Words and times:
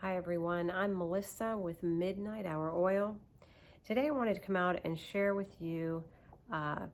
Hi 0.00 0.16
everyone, 0.16 0.70
I'm 0.70 0.96
Melissa 0.96 1.58
with 1.58 1.82
Midnight 1.82 2.46
Hour 2.46 2.72
Oil. 2.72 3.16
Today 3.84 4.06
I 4.06 4.10
wanted 4.12 4.34
to 4.34 4.40
come 4.40 4.54
out 4.54 4.78
and 4.84 4.96
share 4.96 5.34
with 5.34 5.48
you 5.60 6.04
uh, 6.52 6.86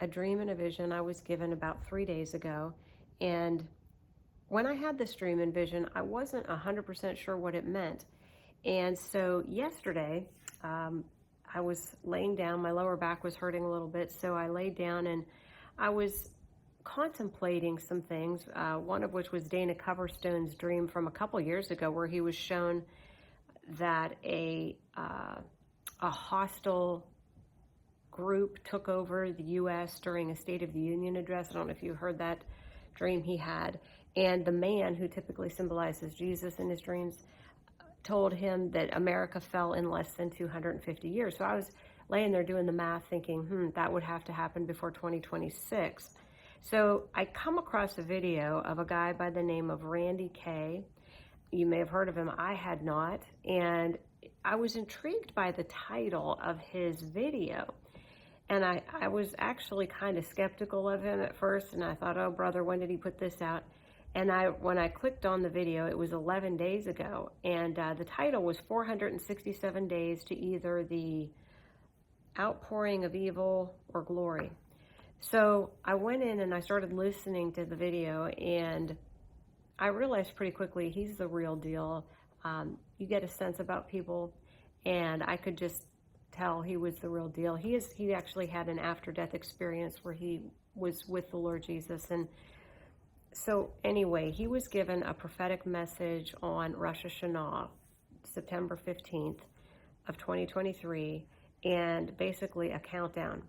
a 0.00 0.06
dream 0.08 0.40
and 0.40 0.50
a 0.50 0.56
vision 0.56 0.90
I 0.90 1.00
was 1.00 1.20
given 1.20 1.52
about 1.52 1.86
three 1.86 2.04
days 2.04 2.34
ago. 2.34 2.74
And 3.20 3.64
when 4.48 4.66
I 4.66 4.74
had 4.74 4.98
this 4.98 5.14
dream 5.14 5.38
and 5.38 5.54
vision, 5.54 5.88
I 5.94 6.02
wasn't 6.02 6.48
100% 6.48 7.16
sure 7.16 7.36
what 7.36 7.54
it 7.54 7.64
meant. 7.64 8.06
And 8.64 8.98
so 8.98 9.44
yesterday, 9.46 10.26
um, 10.64 11.04
I 11.54 11.60
was 11.60 11.94
laying 12.02 12.34
down, 12.34 12.60
my 12.60 12.72
lower 12.72 12.96
back 12.96 13.22
was 13.22 13.36
hurting 13.36 13.64
a 13.64 13.70
little 13.70 13.86
bit, 13.86 14.10
so 14.10 14.34
I 14.34 14.48
laid 14.48 14.74
down 14.74 15.06
and 15.06 15.24
I 15.78 15.90
was 15.90 16.30
contemplating 16.84 17.78
some 17.78 18.02
things, 18.02 18.46
uh, 18.54 18.74
one 18.74 19.02
of 19.02 19.12
which 19.12 19.30
was 19.32 19.44
Dana 19.44 19.74
Coverstone's 19.74 20.54
dream 20.54 20.88
from 20.88 21.06
a 21.06 21.10
couple 21.10 21.40
years 21.40 21.70
ago, 21.70 21.90
where 21.90 22.06
he 22.06 22.20
was 22.20 22.34
shown 22.34 22.82
that 23.78 24.16
a 24.24 24.76
uh, 24.96 25.36
a 26.00 26.10
hostile 26.10 27.06
group 28.10 28.58
took 28.64 28.88
over 28.88 29.30
the 29.30 29.42
U.S. 29.42 30.00
during 30.00 30.30
a 30.30 30.36
State 30.36 30.62
of 30.62 30.72
the 30.72 30.80
Union 30.80 31.16
address. 31.16 31.48
I 31.50 31.54
don't 31.54 31.66
know 31.66 31.72
if 31.72 31.82
you 31.82 31.94
heard 31.94 32.18
that 32.18 32.38
dream 32.94 33.22
he 33.22 33.36
had, 33.36 33.78
and 34.16 34.44
the 34.44 34.52
man 34.52 34.94
who 34.94 35.08
typically 35.08 35.50
symbolizes 35.50 36.14
Jesus 36.14 36.58
in 36.58 36.70
his 36.70 36.80
dreams 36.80 37.24
told 38.02 38.32
him 38.32 38.70
that 38.70 38.96
America 38.96 39.40
fell 39.40 39.74
in 39.74 39.90
less 39.90 40.12
than 40.14 40.30
250 40.30 41.08
years. 41.08 41.36
So 41.36 41.44
I 41.44 41.54
was 41.54 41.70
laying 42.08 42.32
there 42.32 42.42
doing 42.42 42.66
the 42.66 42.72
math, 42.72 43.02
thinking, 43.10 43.42
hmm, 43.42 43.68
that 43.74 43.92
would 43.92 44.02
have 44.02 44.24
to 44.24 44.32
happen 44.32 44.64
before 44.64 44.90
2026. 44.90 46.10
So 46.62 47.04
I 47.14 47.24
come 47.24 47.58
across 47.58 47.96
a 47.98 48.02
video 48.02 48.60
of 48.64 48.78
a 48.78 48.84
guy 48.84 49.12
by 49.12 49.30
the 49.30 49.42
name 49.42 49.70
of 49.70 49.84
Randy 49.84 50.30
Kay. 50.34 50.84
You 51.50 51.66
may 51.66 51.78
have 51.78 51.88
heard 51.88 52.08
of 52.08 52.16
him. 52.16 52.30
I 52.36 52.54
had 52.54 52.84
not. 52.84 53.22
And 53.44 53.96
I 54.44 54.56
was 54.56 54.76
intrigued 54.76 55.34
by 55.34 55.52
the 55.52 55.64
title 55.64 56.38
of 56.42 56.58
his 56.58 57.00
video. 57.00 57.72
And 58.50 58.64
I, 58.64 58.82
I 59.00 59.08
was 59.08 59.34
actually 59.38 59.86
kind 59.86 60.18
of 60.18 60.26
skeptical 60.26 60.88
of 60.88 61.02
him 61.02 61.20
at 61.20 61.36
first. 61.36 61.72
And 61.72 61.82
I 61.82 61.94
thought, 61.94 62.18
oh, 62.18 62.30
brother, 62.30 62.64
when 62.64 62.80
did 62.80 62.90
he 62.90 62.96
put 62.96 63.18
this 63.18 63.40
out? 63.40 63.64
And 64.14 64.32
I, 64.32 64.46
when 64.46 64.78
I 64.78 64.88
clicked 64.88 65.26
on 65.26 65.42
the 65.42 65.50
video, 65.50 65.86
it 65.86 65.96
was 65.96 66.12
11 66.12 66.56
days 66.56 66.86
ago. 66.86 67.30
And 67.44 67.78
uh, 67.78 67.94
the 67.94 68.04
title 68.04 68.42
was 68.42 68.58
467 68.68 69.88
Days 69.88 70.24
to 70.24 70.34
Either 70.34 70.84
the 70.84 71.30
Outpouring 72.38 73.04
of 73.04 73.14
Evil 73.14 73.74
or 73.94 74.02
Glory. 74.02 74.50
So 75.20 75.70
I 75.84 75.94
went 75.94 76.22
in 76.22 76.40
and 76.40 76.54
I 76.54 76.60
started 76.60 76.92
listening 76.92 77.52
to 77.52 77.64
the 77.64 77.76
video, 77.76 78.26
and 78.26 78.96
I 79.78 79.88
realized 79.88 80.34
pretty 80.36 80.52
quickly 80.52 80.90
he's 80.90 81.16
the 81.16 81.26
real 81.26 81.56
deal. 81.56 82.06
Um, 82.44 82.78
you 82.98 83.06
get 83.06 83.24
a 83.24 83.28
sense 83.28 83.58
about 83.58 83.88
people, 83.88 84.32
and 84.86 85.22
I 85.24 85.36
could 85.36 85.56
just 85.56 85.86
tell 86.30 86.62
he 86.62 86.76
was 86.76 86.96
the 86.96 87.08
real 87.08 87.28
deal. 87.28 87.56
He 87.56 87.74
is. 87.74 87.90
He 87.92 88.14
actually 88.14 88.46
had 88.46 88.68
an 88.68 88.78
after-death 88.78 89.34
experience 89.34 89.96
where 90.02 90.14
he 90.14 90.40
was 90.74 91.08
with 91.08 91.30
the 91.30 91.36
Lord 91.36 91.64
Jesus, 91.64 92.06
and 92.10 92.28
so 93.32 93.70
anyway, 93.84 94.30
he 94.30 94.46
was 94.46 94.68
given 94.68 95.02
a 95.02 95.12
prophetic 95.12 95.66
message 95.66 96.34
on 96.42 96.72
Rosh 96.74 97.04
Hashanah, 97.04 97.68
September 98.24 98.76
fifteenth 98.76 99.40
of 100.06 100.16
2023, 100.16 101.26
and 101.64 102.16
basically 102.16 102.70
a 102.70 102.78
countdown. 102.78 103.42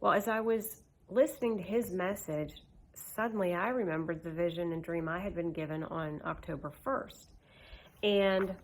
Well, 0.00 0.12
as 0.12 0.28
I 0.28 0.40
was 0.40 0.82
listening 1.12 1.58
to 1.58 1.62
his 1.62 1.90
message, 1.90 2.54
suddenly 2.94 3.54
I 3.54 3.68
remembered 3.68 4.22
the 4.22 4.30
vision 4.30 4.72
and 4.72 4.82
dream 4.82 5.08
I 5.08 5.18
had 5.18 5.34
been 5.34 5.52
given 5.52 5.84
on 5.84 6.20
October 6.24 6.72
1st. 6.86 7.26
And 8.02 8.54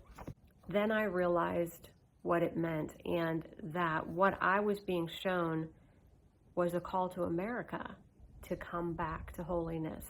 then 0.69 0.91
I 0.91 1.04
realized 1.04 1.91
what 2.22 2.42
it 2.42 2.56
meant 2.56 2.94
and 3.04 3.46
that 3.62 4.06
what 4.06 4.38
I 4.41 4.60
was 4.60 4.80
being 4.80 5.08
shown 5.22 5.69
was 6.54 6.75
a 6.75 6.81
call 6.81 7.08
to 7.10 7.25
America 7.25 7.94
to 8.48 8.56
come 8.56 8.94
back 8.94 9.32
to 9.34 9.42
holiness. 9.42 10.04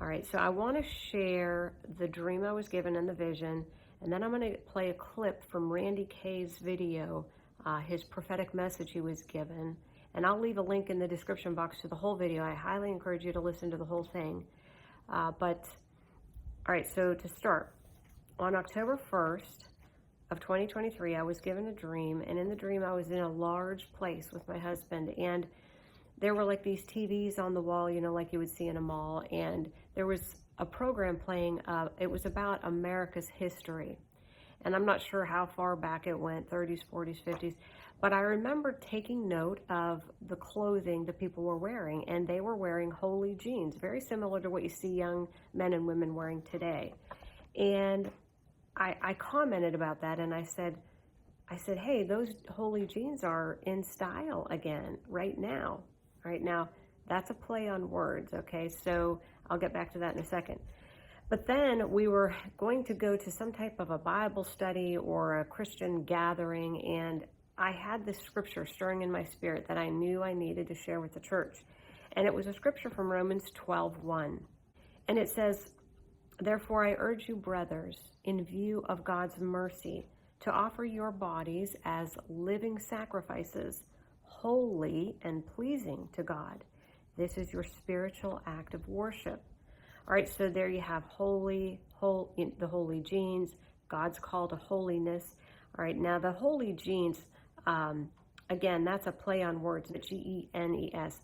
All 0.00 0.06
right, 0.06 0.24
so 0.30 0.38
I 0.38 0.48
want 0.48 0.76
to 0.76 0.84
share 1.10 1.72
the 1.98 2.06
dream 2.06 2.44
I 2.44 2.52
was 2.52 2.68
given 2.68 2.94
and 2.94 3.08
the 3.08 3.12
vision, 3.12 3.64
and 4.00 4.12
then 4.12 4.22
I'm 4.22 4.30
going 4.30 4.52
to 4.52 4.58
play 4.58 4.90
a 4.90 4.94
clip 4.94 5.42
from 5.50 5.70
Randy 5.70 6.06
Kay's 6.08 6.58
video, 6.58 7.26
uh, 7.66 7.80
his 7.80 8.04
prophetic 8.04 8.54
message 8.54 8.92
he 8.92 9.00
was 9.00 9.22
given 9.22 9.76
and 10.14 10.26
I'll 10.26 10.40
leave 10.40 10.58
a 10.58 10.62
link 10.62 10.90
in 10.90 10.98
the 10.98 11.08
description 11.08 11.54
box 11.54 11.80
to 11.82 11.88
the 11.88 11.94
whole 11.94 12.16
video. 12.16 12.42
I 12.42 12.54
highly 12.54 12.90
encourage 12.90 13.24
you 13.24 13.32
to 13.32 13.40
listen 13.40 13.70
to 13.70 13.76
the 13.76 13.84
whole 13.84 14.04
thing. 14.04 14.44
Uh, 15.08 15.32
but, 15.38 15.66
all 16.66 16.74
right, 16.74 16.86
so 16.86 17.14
to 17.14 17.28
start, 17.28 17.72
on 18.38 18.54
October 18.54 18.98
1st 19.10 19.64
of 20.30 20.40
2023, 20.40 21.16
I 21.16 21.22
was 21.22 21.40
given 21.40 21.66
a 21.66 21.72
dream, 21.72 22.22
and 22.26 22.38
in 22.38 22.48
the 22.48 22.56
dream, 22.56 22.84
I 22.84 22.92
was 22.92 23.10
in 23.10 23.18
a 23.18 23.28
large 23.28 23.90
place 23.92 24.30
with 24.32 24.46
my 24.46 24.58
husband, 24.58 25.14
and 25.18 25.46
there 26.20 26.34
were 26.34 26.44
like 26.44 26.62
these 26.62 26.84
TVs 26.84 27.38
on 27.38 27.54
the 27.54 27.60
wall, 27.60 27.88
you 27.90 28.00
know, 28.00 28.12
like 28.12 28.32
you 28.32 28.38
would 28.38 28.50
see 28.50 28.68
in 28.68 28.76
a 28.76 28.80
mall, 28.80 29.22
and 29.30 29.70
there 29.94 30.06
was 30.06 30.36
a 30.58 30.66
program 30.66 31.16
playing. 31.16 31.60
Uh, 31.66 31.88
it 31.98 32.10
was 32.10 32.26
about 32.26 32.60
America's 32.64 33.28
history, 33.28 33.98
and 34.64 34.74
I'm 34.74 34.84
not 34.84 35.00
sure 35.00 35.24
how 35.24 35.46
far 35.46 35.76
back 35.76 36.06
it 36.06 36.18
went 36.18 36.50
30s, 36.50 36.80
40s, 36.92 37.22
50s. 37.24 37.54
But 38.00 38.12
I 38.12 38.20
remember 38.20 38.78
taking 38.80 39.26
note 39.26 39.60
of 39.68 40.02
the 40.28 40.36
clothing 40.36 41.04
that 41.06 41.18
people 41.18 41.42
were 41.42 41.56
wearing, 41.58 42.08
and 42.08 42.28
they 42.28 42.40
were 42.40 42.54
wearing 42.54 42.92
holy 42.92 43.34
jeans, 43.34 43.76
very 43.76 44.00
similar 44.00 44.40
to 44.40 44.50
what 44.50 44.62
you 44.62 44.68
see 44.68 44.88
young 44.88 45.26
men 45.52 45.72
and 45.72 45.84
women 45.84 46.14
wearing 46.14 46.42
today. 46.42 46.94
And 47.56 48.08
I, 48.76 48.94
I 49.02 49.14
commented 49.14 49.74
about 49.74 50.00
that, 50.02 50.20
and 50.20 50.32
I 50.32 50.44
said, 50.44 50.76
I 51.50 51.56
said, 51.56 51.78
hey, 51.78 52.04
those 52.04 52.28
holy 52.54 52.86
jeans 52.86 53.24
are 53.24 53.58
in 53.62 53.82
style 53.82 54.46
again 54.50 54.98
right 55.08 55.36
now. 55.36 55.80
Right 56.24 56.42
now, 56.42 56.68
that's 57.08 57.30
a 57.30 57.34
play 57.34 57.68
on 57.68 57.90
words, 57.90 58.32
okay? 58.32 58.68
So 58.68 59.20
I'll 59.50 59.58
get 59.58 59.72
back 59.72 59.92
to 59.94 59.98
that 59.98 60.14
in 60.14 60.20
a 60.20 60.26
second. 60.26 60.60
But 61.30 61.46
then 61.46 61.90
we 61.90 62.06
were 62.06 62.34
going 62.58 62.84
to 62.84 62.94
go 62.94 63.16
to 63.16 63.30
some 63.30 63.52
type 63.52 63.80
of 63.80 63.90
a 63.90 63.98
Bible 63.98 64.44
study 64.44 64.96
or 64.96 65.40
a 65.40 65.44
Christian 65.44 66.04
gathering, 66.04 66.80
and 66.84 67.24
I 67.58 67.72
had 67.72 68.06
this 68.06 68.18
scripture 68.18 68.66
stirring 68.66 69.02
in 69.02 69.10
my 69.10 69.24
spirit 69.24 69.66
that 69.66 69.76
I 69.76 69.88
knew 69.88 70.22
I 70.22 70.32
needed 70.32 70.68
to 70.68 70.74
share 70.74 71.00
with 71.00 71.12
the 71.12 71.20
church. 71.20 71.58
And 72.12 72.26
it 72.26 72.32
was 72.32 72.46
a 72.46 72.54
scripture 72.54 72.88
from 72.88 73.10
Romans 73.10 73.50
12:1. 73.50 74.46
And 75.08 75.18
it 75.18 75.28
says, 75.28 75.72
"Therefore 76.38 76.86
I 76.86 76.94
urge 76.98 77.28
you, 77.28 77.34
brothers, 77.34 78.12
in 78.24 78.44
view 78.44 78.84
of 78.88 79.04
God's 79.04 79.40
mercy, 79.40 80.06
to 80.40 80.52
offer 80.52 80.84
your 80.84 81.10
bodies 81.10 81.74
as 81.84 82.16
living 82.28 82.78
sacrifices, 82.78 83.84
holy 84.22 85.18
and 85.22 85.44
pleasing 85.44 86.08
to 86.12 86.22
God. 86.22 86.64
This 87.16 87.36
is 87.36 87.52
your 87.52 87.64
spiritual 87.64 88.40
act 88.46 88.74
of 88.74 88.88
worship." 88.88 89.42
All 90.06 90.14
right, 90.14 90.28
so 90.28 90.48
there 90.48 90.68
you 90.68 90.80
have 90.80 91.02
holy, 91.04 91.80
whole, 91.94 92.32
the 92.36 92.68
holy 92.68 93.02
genes, 93.02 93.56
God's 93.88 94.20
call 94.20 94.46
to 94.48 94.56
holiness. 94.56 95.34
All 95.76 95.84
right, 95.84 95.96
now 95.96 96.18
the 96.18 96.32
holy 96.32 96.72
genes 96.72 97.26
um, 97.68 98.08
again, 98.48 98.82
that's 98.82 99.06
a 99.06 99.12
play 99.12 99.42
on 99.42 99.60
words, 99.60 99.92
G 100.08 100.16
E 100.16 100.48
N 100.54 100.74
E 100.74 100.90
S. 100.94 101.20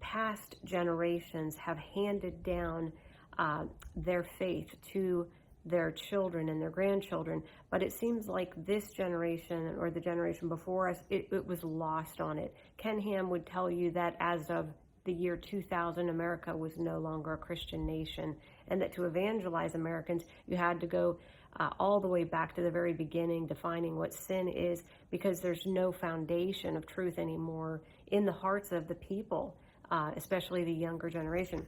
Past 0.00 0.56
generations 0.64 1.56
have 1.56 1.78
handed 1.78 2.42
down 2.42 2.92
uh, 3.38 3.64
their 3.94 4.24
faith 4.38 4.74
to 4.92 5.26
their 5.64 5.92
children 5.92 6.48
and 6.48 6.60
their 6.60 6.70
grandchildren, 6.70 7.42
but 7.70 7.82
it 7.82 7.92
seems 7.92 8.26
like 8.26 8.52
this 8.66 8.90
generation 8.90 9.76
or 9.78 9.90
the 9.90 10.00
generation 10.00 10.48
before 10.48 10.88
us, 10.88 10.96
it, 11.10 11.28
it 11.30 11.46
was 11.46 11.62
lost 11.62 12.20
on 12.20 12.38
it. 12.38 12.54
Ken 12.76 12.98
Ham 12.98 13.30
would 13.30 13.46
tell 13.46 13.70
you 13.70 13.92
that 13.92 14.16
as 14.18 14.50
of 14.50 14.66
the 15.04 15.12
year 15.12 15.36
2000, 15.36 16.08
America 16.08 16.56
was 16.56 16.72
no 16.76 16.98
longer 16.98 17.34
a 17.34 17.38
Christian 17.38 17.86
nation, 17.86 18.34
and 18.68 18.80
that 18.80 18.92
to 18.94 19.04
evangelize 19.04 19.74
Americans, 19.74 20.24
you 20.46 20.56
had 20.56 20.80
to 20.80 20.86
go 20.86 21.18
uh, 21.58 21.70
all 21.78 22.00
the 22.00 22.08
way 22.08 22.24
back 22.24 22.54
to 22.54 22.62
the 22.62 22.70
very 22.70 22.92
beginning, 22.92 23.46
defining 23.46 23.96
what 23.96 24.14
sin 24.14 24.48
is, 24.48 24.82
because 25.10 25.40
there's 25.40 25.66
no 25.66 25.92
foundation 25.92 26.76
of 26.76 26.86
truth 26.86 27.18
anymore 27.18 27.80
in 28.08 28.24
the 28.24 28.32
hearts 28.32 28.72
of 28.72 28.88
the 28.88 28.94
people, 28.94 29.56
uh, 29.90 30.10
especially 30.16 30.64
the 30.64 30.72
younger 30.72 31.10
generation. 31.10 31.66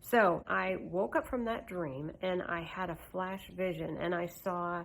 So 0.00 0.42
I 0.46 0.76
woke 0.80 1.16
up 1.16 1.26
from 1.28 1.44
that 1.44 1.66
dream 1.66 2.10
and 2.22 2.42
I 2.42 2.62
had 2.62 2.90
a 2.90 2.96
flash 3.10 3.50
vision, 3.56 3.96
and 3.98 4.14
I 4.14 4.26
saw 4.26 4.84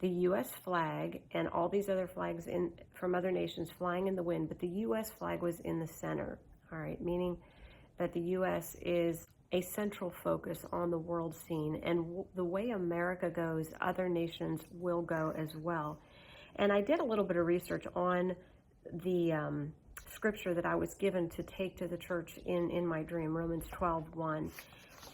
the 0.00 0.08
U.S. 0.08 0.50
flag 0.64 1.22
and 1.32 1.48
all 1.48 1.68
these 1.68 1.88
other 1.88 2.06
flags 2.06 2.46
in 2.46 2.72
from 2.92 3.14
other 3.14 3.30
nations 3.30 3.70
flying 3.78 4.06
in 4.06 4.16
the 4.16 4.22
wind, 4.22 4.48
but 4.48 4.58
the 4.58 4.68
U.S. 4.68 5.10
flag 5.18 5.42
was 5.42 5.60
in 5.60 5.78
the 5.78 5.86
center. 5.86 6.38
All 6.72 6.78
right, 6.78 7.00
meaning 7.00 7.36
that 7.98 8.12
the 8.12 8.20
U.S. 8.20 8.76
is 8.82 9.28
a 9.54 9.60
central 9.60 10.10
focus 10.10 10.58
on 10.72 10.90
the 10.90 10.98
world 10.98 11.34
scene. 11.46 11.80
And 11.84 11.98
w- 11.98 12.24
the 12.34 12.44
way 12.44 12.70
America 12.70 13.30
goes, 13.30 13.68
other 13.80 14.08
nations 14.08 14.60
will 14.72 15.00
go 15.00 15.32
as 15.36 15.54
well. 15.54 16.00
And 16.56 16.72
I 16.72 16.80
did 16.80 16.98
a 16.98 17.04
little 17.04 17.24
bit 17.24 17.36
of 17.36 17.46
research 17.46 17.84
on 17.94 18.34
the 19.04 19.32
um, 19.32 19.72
scripture 20.12 20.54
that 20.54 20.66
I 20.66 20.74
was 20.74 20.94
given 20.94 21.30
to 21.30 21.44
take 21.44 21.76
to 21.78 21.86
the 21.86 21.96
church 21.96 22.32
in, 22.46 22.70
in 22.70 22.84
my 22.84 23.02
dream, 23.02 23.36
Romans 23.36 23.64
12 23.70 24.16
1. 24.16 24.50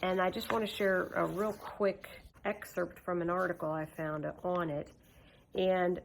And 0.01 0.19
I 0.19 0.31
just 0.31 0.51
want 0.51 0.67
to 0.67 0.75
share 0.75 1.11
a 1.15 1.25
real 1.25 1.53
quick 1.53 2.09
excerpt 2.43 2.97
from 3.05 3.21
an 3.21 3.29
article 3.29 3.69
I 3.71 3.85
found 3.85 4.25
on 4.43 4.71
it, 4.71 4.87
and 5.53 5.99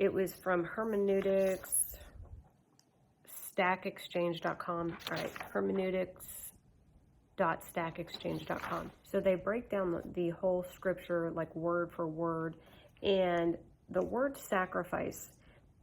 it 0.00 0.12
was 0.12 0.34
from 0.34 0.64
hermeneutics 0.64 1.70
stackexchange.com. 3.56 4.96
All 5.10 5.16
right, 5.16 5.32
hermeneutics.stackexchange.com. 7.38 8.90
So 9.10 9.20
they 9.20 9.34
break 9.34 9.70
down 9.70 9.92
the, 9.92 10.02
the 10.14 10.30
whole 10.30 10.64
scripture 10.74 11.32
like 11.34 11.54
word 11.54 11.90
for 11.94 12.06
word, 12.06 12.54
and 13.02 13.56
the 13.90 14.04
word 14.04 14.38
sacrifice. 14.38 15.30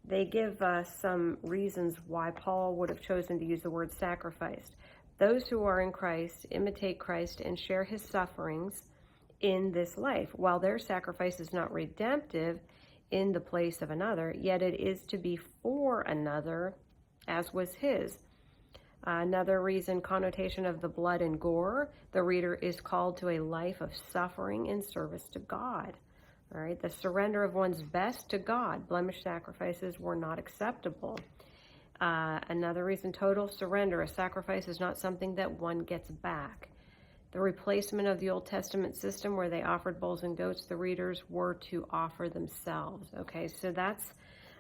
They 0.04 0.26
give 0.26 0.62
us 0.62 0.90
some 1.00 1.38
reasons 1.44 1.98
why 2.08 2.32
Paul 2.32 2.76
would 2.76 2.90
have 2.90 3.02
chosen 3.02 3.40
to 3.40 3.46
use 3.46 3.62
the 3.62 3.70
word 3.70 3.92
sacrifice. 3.92 4.72
Those 5.20 5.48
who 5.48 5.64
are 5.64 5.82
in 5.82 5.92
Christ 5.92 6.48
imitate 6.50 6.98
Christ 6.98 7.42
and 7.42 7.60
share 7.60 7.84
his 7.84 8.02
sufferings 8.02 8.82
in 9.42 9.72
this 9.72 9.98
life. 9.98 10.30
While 10.34 10.60
their 10.60 10.80
sacrifice 10.80 11.40
is 11.40 11.54
not 11.54 11.72
redemptive 11.72 12.60
in 13.12 13.32
the 13.32 13.40
place 13.40 13.82
of 13.84 13.92
another, 13.92 14.34
yet 14.40 14.64
it 14.64 14.80
is 14.80 15.04
to 15.10 15.18
be 15.18 15.38
for 15.62 16.02
another, 16.02 16.76
as 17.28 17.54
was 17.54 17.74
his. 17.76 18.18
Another 19.04 19.62
reason, 19.62 20.02
connotation 20.02 20.66
of 20.66 20.82
the 20.82 20.88
blood 20.88 21.22
and 21.22 21.40
gore, 21.40 21.90
the 22.12 22.22
reader 22.22 22.56
is 22.56 22.80
called 22.80 23.18
to 23.18 23.30
a 23.30 23.40
life 23.40 23.82
of 23.82 23.90
suffering 24.12 24.68
in 24.68 24.84
service 24.84 25.28
to 25.34 25.40
God. 25.40 25.94
All 26.54 26.62
right, 26.62 26.80
the 26.80 26.90
surrender 26.90 27.44
of 27.44 27.56
one's 27.56 27.82
best 27.82 28.30
to 28.30 28.38
God, 28.38 28.88
blemish 28.88 29.24
sacrifices 29.24 30.00
were 30.00 30.16
not 30.16 30.38
acceptable. 30.38 31.18
Uh, 32.02 32.40
another 32.50 32.84
reason, 32.84 33.12
total 33.14 33.48
surrender. 33.48 34.02
A 34.02 34.08
sacrifice 34.08 34.68
is 34.68 34.80
not 34.80 34.98
something 34.98 35.36
that 35.36 35.60
one 35.60 35.80
gets 35.80 36.10
back. 36.10 36.70
The 37.32 37.40
replacement 37.40 38.08
of 38.08 38.20
the 38.20 38.32
Old 38.32 38.48
Testament 38.48 38.98
system 38.98 39.38
where 39.38 39.50
they 39.50 39.62
offered 39.62 40.00
bulls 40.00 40.24
and 40.24 40.36
goats, 40.36 40.66
the 40.66 40.76
readers 40.76 41.24
were 41.30 41.54
to 41.70 41.88
offer 41.92 42.28
themselves. 42.28 43.08
Okay, 43.20 43.48
so 43.48 43.72
that's 43.72 44.14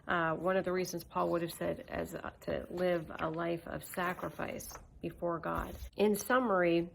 uh, 0.07 0.31
one 0.31 0.57
of 0.57 0.65
the 0.65 0.71
reasons 0.71 1.03
Paul 1.03 1.30
would 1.30 1.42
have 1.42 1.51
said 1.51 1.86
as 1.89 2.15
uh, 2.15 2.30
to 2.42 2.65
live 2.69 3.12
a 3.19 3.30
life 3.30 3.62
of 3.68 3.83
sacrifice 3.83 4.69
before 5.01 5.39
God. 5.39 5.74
In 5.98 6.15
summary, 6.15 6.89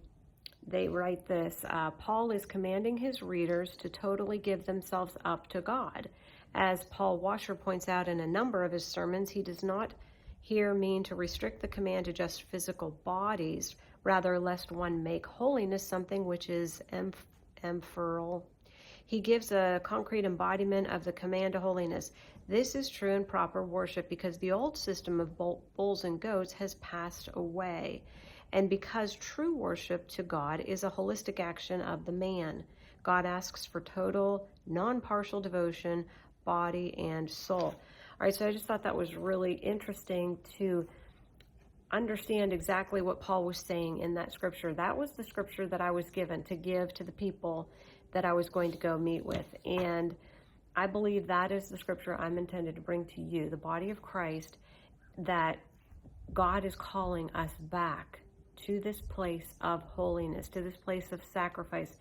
they 0.66 0.88
write 0.88 1.26
this 1.26 1.64
uh, 1.68 1.90
Paul 1.92 2.30
is 2.30 2.44
commanding 2.44 2.96
his 2.96 3.22
readers 3.22 3.76
to 3.78 3.88
totally 3.88 4.38
give 4.38 4.64
themselves 4.64 5.16
up 5.24 5.46
to 5.48 5.60
God. 5.60 6.08
As 6.54 6.84
Paul 6.84 7.18
Washer 7.18 7.54
points 7.54 7.88
out 7.88 8.08
in 8.08 8.20
a 8.20 8.26
number 8.26 8.64
of 8.64 8.72
his 8.72 8.84
sermons, 8.84 9.30
he 9.30 9.42
does 9.42 9.62
not 9.62 9.92
here 10.40 10.74
mean 10.74 11.02
to 11.04 11.14
restrict 11.14 11.60
the 11.60 11.68
command 11.68 12.06
to 12.06 12.12
just 12.12 12.44
physical 12.44 12.90
bodies, 13.04 13.76
rather, 14.04 14.38
lest 14.38 14.72
one 14.72 15.02
make 15.02 15.26
holiness 15.26 15.86
something 15.86 16.24
which 16.24 16.48
is 16.48 16.82
emph- 16.92 17.14
ephemeral. 17.56 18.46
He 19.06 19.20
gives 19.20 19.52
a 19.52 19.80
concrete 19.84 20.24
embodiment 20.24 20.88
of 20.88 21.04
the 21.04 21.12
command 21.12 21.52
to 21.52 21.60
holiness. 21.60 22.12
This 22.48 22.74
is 22.74 22.88
true 22.88 23.14
and 23.14 23.26
proper 23.26 23.62
worship 23.62 24.08
because 24.08 24.36
the 24.38 24.50
old 24.50 24.76
system 24.76 25.20
of 25.20 25.38
bulls 25.38 26.04
and 26.04 26.20
goats 26.20 26.52
has 26.54 26.74
passed 26.76 27.28
away, 27.34 28.02
and 28.52 28.68
because 28.68 29.14
true 29.14 29.54
worship 29.54 30.08
to 30.08 30.24
God 30.24 30.60
is 30.60 30.82
a 30.82 30.90
holistic 30.90 31.38
action 31.38 31.80
of 31.80 32.04
the 32.04 32.12
man. 32.12 32.64
God 33.04 33.26
asks 33.26 33.64
for 33.64 33.80
total, 33.80 34.48
non 34.66 35.00
partial 35.00 35.40
devotion, 35.40 36.04
body 36.44 36.92
and 36.98 37.30
soul. 37.30 37.76
All 38.18 38.24
right, 38.24 38.34
so 38.34 38.48
I 38.48 38.52
just 38.52 38.66
thought 38.66 38.82
that 38.82 38.96
was 38.96 39.14
really 39.14 39.52
interesting 39.52 40.36
to 40.58 40.86
understand 41.92 42.52
exactly 42.52 43.02
what 43.02 43.20
Paul 43.20 43.44
was 43.44 43.58
saying 43.58 43.98
in 43.98 44.14
that 44.14 44.32
scripture. 44.32 44.74
That 44.74 44.96
was 44.96 45.12
the 45.12 45.22
scripture 45.22 45.68
that 45.68 45.80
I 45.80 45.92
was 45.92 46.10
given 46.10 46.42
to 46.44 46.56
give 46.56 46.92
to 46.94 47.04
the 47.04 47.12
people 47.12 47.68
that 48.16 48.24
I 48.24 48.32
was 48.32 48.48
going 48.48 48.72
to 48.72 48.78
go 48.78 48.96
meet 48.96 49.26
with. 49.26 49.44
And 49.66 50.16
I 50.74 50.86
believe 50.86 51.26
that 51.26 51.52
is 51.52 51.68
the 51.68 51.76
scripture 51.76 52.18
I'm 52.18 52.38
intended 52.38 52.74
to 52.76 52.80
bring 52.80 53.04
to 53.14 53.20
you, 53.20 53.50
the 53.50 53.58
body 53.58 53.90
of 53.90 54.00
Christ, 54.00 54.56
that 55.18 55.58
God 56.32 56.64
is 56.64 56.74
calling 56.74 57.30
us 57.34 57.50
back 57.60 58.20
to 58.64 58.80
this 58.80 59.02
place 59.02 59.44
of 59.60 59.82
holiness, 59.82 60.48
to 60.48 60.62
this 60.62 60.78
place 60.78 61.12
of 61.12 61.20
sacrifice, 61.34 61.98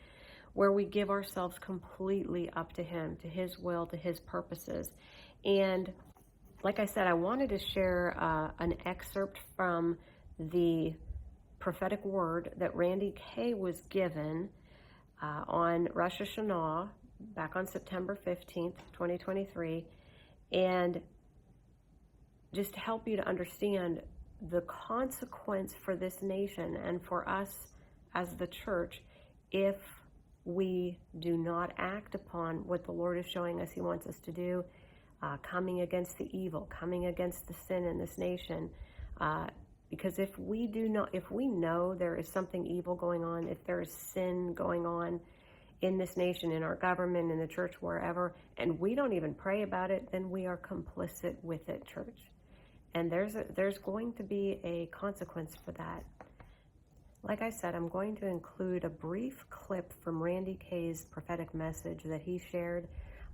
where 0.53 0.71
we 0.71 0.85
give 0.85 1.09
ourselves 1.09 1.59
completely 1.59 2.49
up 2.55 2.71
to 2.75 2.81
Him, 2.81 3.17
to 3.21 3.27
His 3.27 3.59
will, 3.59 3.85
to 3.87 3.97
His 3.97 4.21
purposes. 4.21 4.91
And 5.43 5.91
like 6.63 6.79
I 6.79 6.85
said, 6.85 7.07
I 7.07 7.13
wanted 7.13 7.49
to 7.49 7.59
share 7.59 8.15
uh, 8.17 8.51
an 8.63 8.75
excerpt 8.85 9.41
from 9.57 9.97
the 10.39 10.93
prophetic 11.59 12.05
word 12.05 12.51
that 12.55 12.73
Randy 12.73 13.13
Kay 13.17 13.53
was 13.53 13.81
given 13.89 14.47
uh, 15.21 15.43
on 15.47 15.87
Rosh 15.93 16.21
Hashanah 16.21 16.89
back 17.35 17.55
on 17.55 17.67
September 17.67 18.17
15th, 18.25 18.73
2023. 18.93 19.85
And 20.51 21.01
just 22.53 22.75
help 22.75 23.07
you 23.07 23.17
to 23.17 23.27
understand 23.27 24.01
the 24.49 24.61
consequence 24.61 25.73
for 25.73 25.95
this 25.95 26.21
nation 26.21 26.77
and 26.77 27.01
for 27.01 27.27
us 27.27 27.67
as 28.13 28.33
the 28.35 28.47
church 28.47 29.01
if 29.51 29.75
we 30.45 30.97
do 31.19 31.37
not 31.37 31.73
act 31.77 32.15
upon 32.15 32.57
what 32.67 32.85
the 32.85 32.91
Lord 32.91 33.17
is 33.17 33.25
showing 33.25 33.59
us 33.59 33.71
He 33.71 33.81
wants 33.81 34.05
us 34.07 34.19
to 34.19 34.31
do 34.31 34.63
uh, 35.21 35.37
coming 35.37 35.81
against 35.81 36.17
the 36.17 36.29
evil, 36.37 36.67
coming 36.69 37.07
against 37.07 37.47
the 37.47 37.53
sin 37.67 37.85
in 37.85 37.97
this 37.97 38.17
nation. 38.17 38.69
Uh, 39.19 39.47
because 39.89 40.19
if 40.19 40.37
we 40.37 40.67
do 40.67 40.89
not, 40.89 41.09
if 41.13 41.31
we 41.31 41.47
know 41.47 41.93
there 41.93 42.15
is 42.15 42.27
something 42.27 42.65
evil 42.65 42.95
going 42.95 43.23
on, 43.23 43.47
if 43.47 43.63
there 43.65 43.81
is 43.81 43.91
sin 43.91 44.53
going 44.53 44.85
on 44.85 45.19
in 45.81 45.97
this 45.97 46.17
nation, 46.17 46.51
in 46.51 46.63
our 46.63 46.75
government, 46.75 47.31
in 47.31 47.39
the 47.39 47.47
church, 47.47 47.75
wherever, 47.81 48.33
and 48.57 48.79
we 48.79 48.95
don't 48.95 49.13
even 49.13 49.33
pray 49.33 49.61
about 49.61 49.91
it, 49.91 50.07
then 50.11 50.29
we 50.29 50.45
are 50.45 50.57
complicit 50.57 51.35
with 51.43 51.69
it, 51.69 51.85
church. 51.85 52.17
And 52.93 53.11
there's 53.11 53.35
a, 53.35 53.45
there's 53.55 53.77
going 53.77 54.13
to 54.13 54.23
be 54.23 54.59
a 54.63 54.87
consequence 54.87 55.53
for 55.63 55.71
that. 55.73 56.03
Like 57.23 57.41
I 57.41 57.49
said, 57.49 57.75
I'm 57.75 57.89
going 57.89 58.15
to 58.17 58.27
include 58.27 58.85
a 58.85 58.89
brief 58.89 59.45
clip 59.49 59.91
from 60.03 60.21
Randy 60.21 60.57
Kay's 60.59 61.05
prophetic 61.05 61.53
message 61.53 62.03
that 62.05 62.21
he 62.21 62.39
shared. 62.51 62.87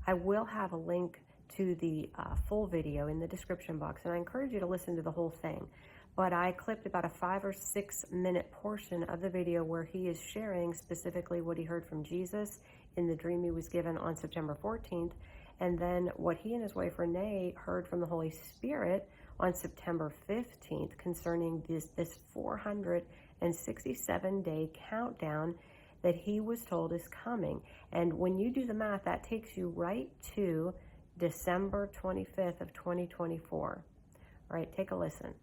I 0.07 0.13
will 0.13 0.45
have 0.45 0.71
a 0.71 0.77
link 0.77 1.19
to 1.57 1.75
the 1.75 2.09
uh, 2.17 2.35
full 2.47 2.65
video 2.65 3.07
in 3.07 3.19
the 3.19 3.27
description 3.27 3.77
box, 3.77 4.01
and 4.03 4.13
I 4.13 4.17
encourage 4.17 4.51
you 4.51 4.59
to 4.61 4.65
listen 4.65 4.95
to 4.95 5.01
the 5.01 5.11
whole 5.11 5.29
thing. 5.29 5.67
But 6.15 6.33
I 6.33 6.51
clipped 6.51 6.85
about 6.85 7.05
a 7.05 7.09
five 7.09 7.45
or 7.45 7.53
six 7.53 8.05
minute 8.11 8.51
portion 8.51 9.03
of 9.03 9.21
the 9.21 9.29
video 9.29 9.63
where 9.63 9.83
he 9.83 10.09
is 10.09 10.19
sharing 10.19 10.73
specifically 10.73 11.41
what 11.41 11.57
he 11.57 11.63
heard 11.63 11.87
from 11.87 12.03
Jesus 12.03 12.59
in 12.97 13.07
the 13.07 13.15
dream 13.15 13.43
he 13.43 13.51
was 13.51 13.67
given 13.67 13.97
on 13.97 14.15
September 14.15 14.57
14th, 14.61 15.13
and 15.61 15.79
then 15.79 16.11
what 16.15 16.37
he 16.37 16.53
and 16.53 16.63
his 16.63 16.75
wife 16.75 16.93
Renee 16.97 17.53
heard 17.55 17.87
from 17.87 18.01
the 18.01 18.05
Holy 18.05 18.31
Spirit 18.31 19.07
on 19.39 19.53
September 19.53 20.11
15th 20.29 20.97
concerning 20.97 21.63
this, 21.67 21.87
this 21.95 22.17
467 22.33 24.41
day 24.41 24.69
countdown 24.89 25.55
that 26.01 26.15
he 26.15 26.39
was 26.39 26.63
told 26.65 26.93
is 26.93 27.07
coming. 27.07 27.61
And 27.91 28.13
when 28.13 28.37
you 28.37 28.51
do 28.51 28.65
the 28.65 28.73
math, 28.73 29.03
that 29.05 29.23
takes 29.23 29.55
you 29.55 29.69
right 29.69 30.09
to 30.35 30.73
December 31.17 31.89
25th 32.01 32.61
of 32.61 32.73
2024. 32.73 33.83
All 34.49 34.57
right, 34.57 34.75
take 34.75 34.91
a 34.91 34.95
listen. 34.95 35.33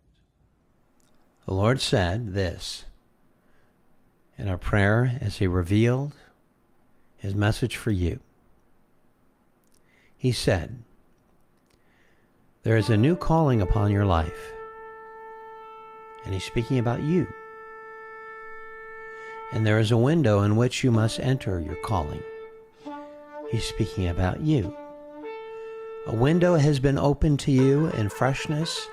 The 1.48 1.54
Lord 1.54 1.80
said 1.80 2.34
this 2.34 2.84
in 4.36 4.48
our 4.48 4.58
prayer 4.58 5.18
as 5.22 5.38
he 5.38 5.46
revealed 5.46 6.12
his 7.16 7.34
message 7.34 7.74
for 7.74 7.90
you. 7.90 8.20
He 10.14 10.30
said, 10.30 10.82
There 12.64 12.76
is 12.76 12.90
a 12.90 12.98
new 12.98 13.16
calling 13.16 13.62
upon 13.62 13.90
your 13.90 14.04
life. 14.04 14.52
And 16.26 16.34
he's 16.34 16.44
speaking 16.44 16.78
about 16.78 17.02
you. 17.02 17.26
And 19.50 19.66
there 19.66 19.78
is 19.78 19.90
a 19.90 19.96
window 19.96 20.42
in 20.42 20.54
which 20.54 20.84
you 20.84 20.90
must 20.90 21.18
enter 21.18 21.58
your 21.60 21.76
calling. 21.76 22.22
He's 23.50 23.64
speaking 23.64 24.08
about 24.08 24.42
you. 24.42 24.76
A 26.08 26.14
window 26.14 26.56
has 26.56 26.78
been 26.78 26.98
opened 26.98 27.40
to 27.40 27.50
you 27.50 27.86
in 27.86 28.10
freshness 28.10 28.86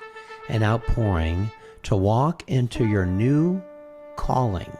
and 0.48 0.64
outpouring 0.64 1.50
to 1.86 1.94
walk 1.94 2.42
into 2.48 2.84
your 2.84 3.06
new 3.06 3.62
calling. 4.16 4.76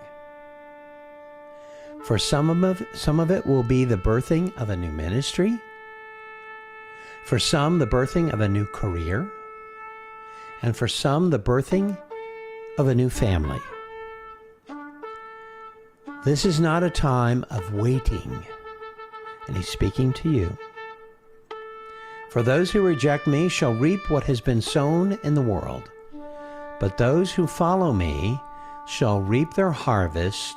For 2.05 2.19
some 2.19 2.65
of, 2.65 2.85
some 2.95 3.21
of 3.21 3.31
it 3.31 3.47
will 3.47 3.63
be 3.63 3.85
the 3.85 3.97
birthing 3.97 4.53
of 4.57 4.71
a 4.71 4.77
new 4.77 4.91
ministry. 4.91 5.57
For 7.25 7.39
some, 7.39 7.79
the 7.79 7.87
birthing 7.87 8.33
of 8.33 8.41
a 8.41 8.49
new 8.49 8.67
career. 8.67 9.31
And 10.63 10.77
for 10.77 10.89
some, 10.89 11.31
the 11.31 11.39
birthing 11.39 11.97
of 12.77 12.89
a 12.89 12.95
new 12.95 13.09
family. 13.09 13.61
This 16.25 16.45
is 16.45 16.59
not 16.59 16.83
a 16.83 16.91
time 16.91 17.45
of 17.51 17.73
waiting. 17.73 18.45
And 19.47 19.57
he's 19.57 19.69
speaking 19.69 20.13
to 20.15 20.29
you. 20.29 20.59
For 22.31 22.43
those 22.43 22.73
who 22.73 22.83
reject 22.83 23.29
me 23.29 23.49
shall 23.49 23.75
reap 23.75 24.11
what 24.11 24.25
has 24.25 24.41
been 24.41 24.61
sown 24.61 25.21
in 25.23 25.37
the 25.37 25.43
world, 25.43 25.89
but 26.79 26.99
those 26.99 27.33
who 27.33 27.47
follow 27.47 27.93
me 27.93 28.41
shall 28.87 29.21
reap 29.21 29.55
their 29.55 29.73
harvest 29.73 30.57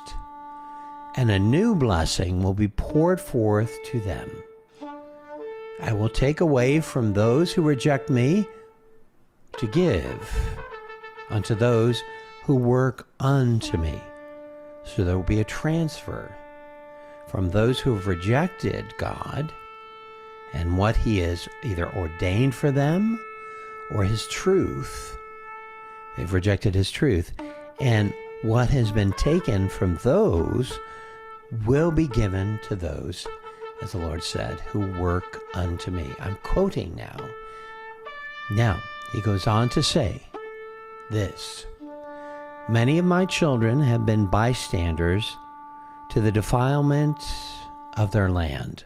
and 1.16 1.30
a 1.30 1.38
new 1.38 1.74
blessing 1.74 2.42
will 2.42 2.54
be 2.54 2.68
poured 2.68 3.20
forth 3.20 3.76
to 3.84 4.00
them. 4.00 4.30
I 5.82 5.92
will 5.92 6.08
take 6.08 6.40
away 6.40 6.80
from 6.80 7.12
those 7.12 7.52
who 7.52 7.62
reject 7.62 8.10
me 8.10 8.46
to 9.58 9.66
give 9.66 10.56
unto 11.30 11.54
those 11.54 12.02
who 12.44 12.54
work 12.56 13.08
unto 13.18 13.76
me. 13.76 14.00
So 14.84 15.04
there 15.04 15.16
will 15.16 15.24
be 15.24 15.40
a 15.40 15.44
transfer 15.44 16.34
from 17.28 17.50
those 17.50 17.80
who 17.80 17.94
have 17.94 18.06
rejected 18.06 18.84
God 18.98 19.52
and 20.52 20.76
what 20.76 20.96
He 20.96 21.18
has 21.18 21.48
either 21.62 21.88
ordained 21.96 22.54
for 22.54 22.70
them 22.70 23.20
or 23.92 24.04
His 24.04 24.26
truth. 24.28 25.16
They've 26.20 26.34
rejected 26.34 26.74
His 26.74 26.90
truth. 26.90 27.32
And 27.80 28.12
what 28.42 28.68
has 28.68 28.92
been 28.92 29.14
taken 29.14 29.70
from 29.70 29.98
those 30.02 30.78
will 31.64 31.90
be 31.90 32.08
given 32.08 32.60
to 32.68 32.76
those, 32.76 33.26
as 33.80 33.92
the 33.92 33.98
Lord 33.98 34.22
said, 34.22 34.60
who 34.60 34.80
work 35.00 35.40
unto 35.54 35.90
me. 35.90 36.06
I'm 36.20 36.36
quoting 36.42 36.94
now. 36.94 37.16
Now, 38.50 38.78
he 39.12 39.22
goes 39.22 39.46
on 39.46 39.70
to 39.70 39.82
say 39.82 40.20
this 41.10 41.64
Many 42.68 42.98
of 42.98 43.06
my 43.06 43.24
children 43.24 43.80
have 43.80 44.04
been 44.04 44.26
bystanders 44.26 45.34
to 46.10 46.20
the 46.20 46.30
defilement 46.30 47.18
of 47.96 48.12
their 48.12 48.30
land. 48.30 48.84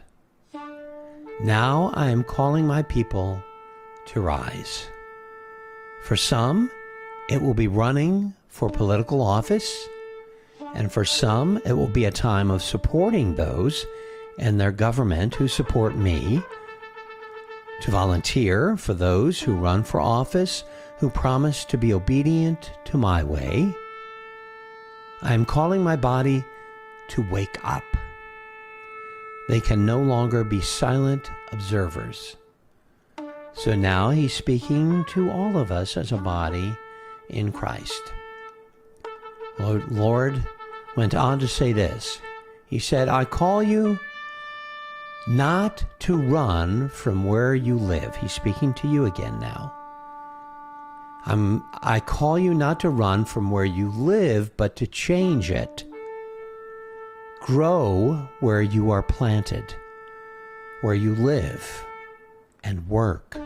Now 1.41 1.91
I 1.95 2.11
am 2.11 2.23
calling 2.23 2.65
my 2.65 2.81
people 2.83 3.43
to 4.05 4.21
rise. 4.21 4.87
For 6.03 6.15
some, 6.15 6.71
it 7.29 7.41
will 7.41 7.53
be 7.53 7.67
running 7.67 8.33
for 8.47 8.69
political 8.69 9.21
office, 9.21 9.87
and 10.73 10.91
for 10.91 11.05
some, 11.05 11.59
it 11.65 11.73
will 11.73 11.87
be 11.87 12.05
a 12.05 12.11
time 12.11 12.51
of 12.51 12.61
supporting 12.61 13.35
those 13.35 13.85
and 14.39 14.59
their 14.59 14.71
government 14.71 15.35
who 15.35 15.47
support 15.47 15.95
me, 15.95 16.41
to 17.81 17.91
volunteer 17.91 18.77
for 18.77 18.93
those 18.93 19.41
who 19.41 19.53
run 19.53 19.83
for 19.83 19.99
office 19.99 20.63
who 20.97 21.09
promise 21.09 21.65
to 21.65 21.77
be 21.77 21.93
obedient 21.93 22.71
to 22.85 22.97
my 22.97 23.23
way. 23.23 23.73
I 25.21 25.33
am 25.33 25.45
calling 25.45 25.83
my 25.83 25.95
body 25.95 26.43
to 27.09 27.21
wake 27.29 27.57
up. 27.63 27.83
They 29.49 29.59
can 29.59 29.85
no 29.85 29.99
longer 29.99 30.43
be 30.43 30.61
silent 30.61 31.29
observers. 31.51 32.37
So 33.53 33.75
now 33.75 34.09
he's 34.09 34.33
speaking 34.33 35.05
to 35.09 35.29
all 35.29 35.57
of 35.57 35.71
us 35.71 35.97
as 35.97 36.11
a 36.11 36.17
body 36.17 36.77
in 37.29 37.51
Christ. 37.51 38.01
Lord, 39.59 40.43
went 40.95 41.15
on 41.15 41.39
to 41.39 41.47
say 41.47 41.73
this 41.73 42.19
He 42.67 42.79
said, 42.79 43.07
I 43.07 43.25
call 43.25 43.63
you 43.63 43.99
not 45.27 45.83
to 45.99 46.17
run 46.17 46.89
from 46.89 47.23
where 47.25 47.55
you 47.55 47.77
live. 47.77 48.15
He's 48.15 48.31
speaking 48.31 48.73
to 48.75 48.87
you 48.87 49.05
again 49.05 49.39
now. 49.39 49.73
I'm, 51.25 51.63
I 51.81 51.99
call 51.99 52.37
you 52.37 52.53
not 52.53 52.79
to 52.81 52.89
run 52.89 53.25
from 53.25 53.49
where 53.49 53.65
you 53.65 53.89
live, 53.89 54.55
but 54.57 54.75
to 54.75 54.85
change 54.85 55.49
it. 55.49 55.83
Grow 57.41 58.29
where 58.41 58.61
you 58.61 58.91
are 58.91 59.01
planted, 59.01 59.73
where 60.81 60.93
you 60.93 61.15
live 61.15 61.85
and 62.63 62.87
work. 62.87 63.37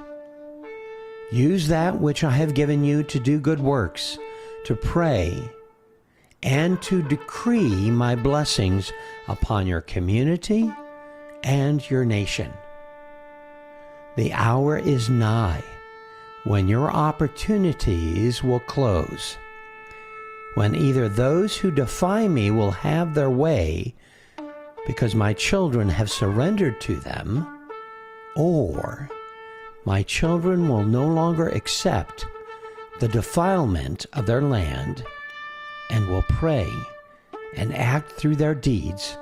Use 1.31 1.67
that 1.67 2.00
which 2.00 2.24
I 2.24 2.31
have 2.31 2.55
given 2.55 2.83
you 2.83 3.03
to 3.03 3.19
do 3.19 3.39
good 3.39 3.59
works, 3.59 4.17
to 4.65 4.75
pray, 4.75 5.50
and 6.41 6.81
to 6.83 7.03
decree 7.03 7.91
my 7.91 8.15
blessings 8.15 8.91
upon 9.27 9.67
your 9.67 9.81
community 9.81 10.71
and 11.43 11.88
your 11.89 12.03
nation. 12.03 12.51
The 14.15 14.33
hour 14.33 14.77
is 14.77 15.09
nigh 15.09 15.63
when 16.45 16.67
your 16.67 16.91
opportunities 16.91 18.43
will 18.43 18.62
close, 18.62 19.38
when 20.55 20.74
either 20.74 21.07
those 21.07 21.55
who 21.57 21.69
defy 21.69 22.27
me 22.27 22.50
will 22.50 22.71
have 22.71 23.13
their 23.13 23.29
way 23.29 23.93
because 24.88 25.13
my 25.13 25.33
children 25.33 25.88
have 25.89 26.09
surrendered 26.09 26.81
to 26.81 26.95
them, 26.95 27.67
or 28.36 29.09
my 29.89 30.03
children 30.03 30.69
will 30.69 30.84
no 30.84 31.08
longer 31.08 31.50
accept 31.50 32.27
the 33.00 33.08
defilement 33.08 34.05
of 34.13 34.27
their 34.27 34.43
land 34.43 35.03
and 35.89 36.08
will 36.08 36.22
pray 36.29 36.72
and 37.55 37.75
act 37.75 38.12
through 38.12 38.36
their 38.36 38.53
deeds 38.53 39.17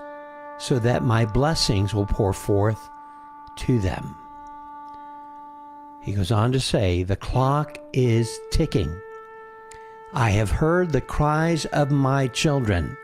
so 0.57 0.77
that 0.77 1.05
my 1.05 1.23
blessings 1.23 1.93
will 1.93 2.05
pour 2.05 2.33
forth 2.33 2.89
to 3.55 3.79
them. 3.79 4.13
He 6.01 6.11
goes 6.11 6.33
on 6.33 6.51
to 6.51 6.59
say, 6.59 7.01
The 7.01 7.15
clock 7.15 7.77
is 7.93 8.37
ticking. 8.51 8.93
I 10.11 10.31
have 10.31 10.51
heard 10.51 10.91
the 10.91 10.99
cries 10.99 11.63
of 11.67 11.91
my 11.91 12.27
children. 12.27 12.97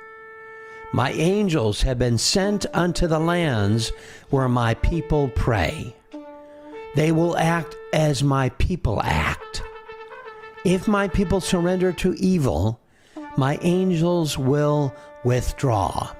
My 0.91 1.11
angels 1.13 1.81
have 1.83 1.97
been 1.97 2.17
sent 2.17 2.65
unto 2.73 3.07
the 3.07 3.19
lands 3.19 3.93
where 4.31 4.49
my 4.49 4.73
people 4.73 5.29
pray. 5.29 5.95
They 6.95 7.11
will 7.11 7.37
act 7.37 7.75
as 7.93 8.23
my 8.23 8.49
people 8.49 9.01
act. 9.03 9.63
If 10.65 10.87
my 10.87 11.07
people 11.07 11.41
surrender 11.41 11.91
to 11.93 12.13
evil, 12.15 12.79
my 13.35 13.57
angels 13.61 14.37
will 14.37 14.93
withdraw 15.23 16.13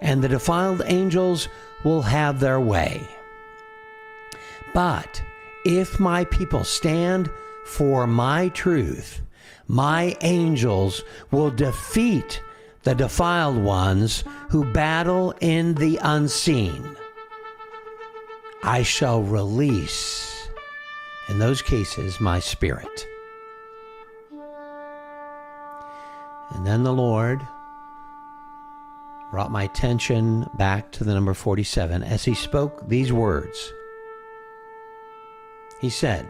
and 0.00 0.22
the 0.22 0.28
defiled 0.28 0.82
angels 0.86 1.48
will 1.84 2.02
have 2.02 2.40
their 2.40 2.60
way. 2.60 3.06
But 4.72 5.22
if 5.64 6.00
my 6.00 6.24
people 6.26 6.64
stand 6.64 7.30
for 7.64 8.06
my 8.06 8.48
truth, 8.48 9.20
my 9.66 10.16
angels 10.22 11.02
will 11.30 11.50
defeat 11.50 12.42
the 12.82 12.94
defiled 12.94 13.56
ones 13.56 14.24
who 14.48 14.72
battle 14.72 15.34
in 15.40 15.74
the 15.74 15.98
unseen. 16.02 16.96
I 18.62 18.82
shall 18.82 19.22
release, 19.22 20.48
in 21.28 21.38
those 21.38 21.62
cases, 21.62 22.20
my 22.20 22.40
spirit. 22.40 23.06
And 26.50 26.66
then 26.66 26.82
the 26.82 26.92
Lord 26.92 27.40
brought 29.30 29.50
my 29.50 29.62
attention 29.62 30.46
back 30.54 30.90
to 30.92 31.04
the 31.04 31.14
number 31.14 31.32
47 31.32 32.02
as 32.02 32.24
he 32.24 32.34
spoke 32.34 32.86
these 32.86 33.12
words. 33.12 33.72
He 35.80 35.88
said, 35.88 36.26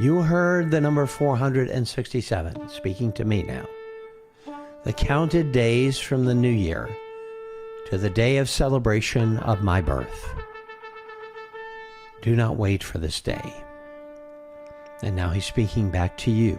You 0.00 0.22
heard 0.22 0.70
the 0.70 0.80
number 0.80 1.04
467 1.04 2.68
speaking 2.70 3.12
to 3.12 3.24
me 3.26 3.42
now. 3.42 3.66
The 4.84 4.94
counted 4.94 5.52
days 5.52 5.98
from 5.98 6.24
the 6.24 6.34
new 6.34 6.48
year 6.48 6.88
to 7.90 7.98
the 7.98 8.10
day 8.10 8.38
of 8.38 8.48
celebration 8.48 9.36
of 9.38 9.62
my 9.62 9.82
birth. 9.82 10.34
Do 12.22 12.36
not 12.36 12.56
wait 12.56 12.82
for 12.82 12.98
this 12.98 13.20
day. 13.20 13.52
And 15.02 15.16
now 15.16 15.30
he's 15.30 15.44
speaking 15.44 15.90
back 15.90 16.16
to 16.18 16.30
you. 16.30 16.58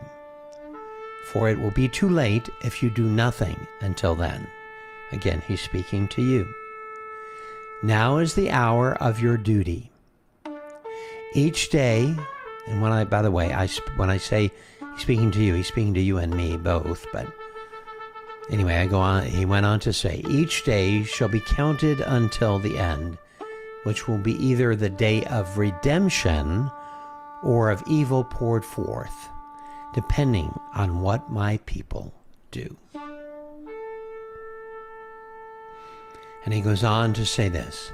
For 1.32 1.50
it 1.50 1.58
will 1.60 1.72
be 1.72 1.88
too 1.88 2.10
late 2.10 2.50
if 2.64 2.84
you 2.84 2.90
do 2.90 3.06
nothing 3.06 3.56
until 3.80 4.14
then. 4.14 4.46
Again, 5.14 5.42
he's 5.48 5.62
speaking 5.62 6.08
to 6.10 6.22
you. 6.22 6.54
Now 7.82 8.18
is 8.18 8.34
the 8.34 8.52
hour 8.52 8.96
of 8.96 9.22
your 9.22 9.38
duty. 9.38 9.90
Each 11.34 11.70
day, 11.70 12.14
and 12.68 12.82
when 12.82 12.92
I, 12.92 13.06
by 13.06 13.22
the 13.22 13.32
way, 13.32 13.54
I 13.54 13.68
when 13.96 14.10
I 14.10 14.18
say 14.18 14.52
he's 14.80 15.02
speaking 15.02 15.32
to 15.32 15.42
you, 15.42 15.54
he's 15.54 15.68
speaking 15.68 15.94
to 15.94 16.02
you 16.02 16.18
and 16.18 16.36
me 16.36 16.58
both. 16.58 17.06
But 17.14 17.28
anyway, 18.50 18.76
I 18.76 18.86
go 18.88 19.00
on. 19.00 19.26
He 19.26 19.46
went 19.46 19.66
on 19.66 19.80
to 19.82 19.94
say, 19.94 20.24
each 20.30 20.64
day 20.66 21.04
shall 21.04 21.30
be 21.30 21.40
counted 21.40 22.02
until 22.02 22.60
the 22.60 22.78
end, 22.78 23.18
which 23.84 24.08
will 24.08 24.18
be 24.18 24.34
either 24.44 24.76
the 24.76 24.90
day 24.90 25.24
of 25.26 25.58
redemption 25.58 26.72
or 27.44 27.70
of 27.70 27.84
evil 27.88 28.24
poured 28.24 28.64
forth, 28.66 29.30
depending 29.94 30.58
on 30.76 31.02
what 31.02 31.30
my 31.30 31.58
people 31.66 32.14
do. 32.52 32.78
And 36.46 36.54
he 36.54 36.62
goes 36.62 36.84
on 36.84 37.14
to 37.14 37.26
say 37.26 37.50
this. 37.50 37.92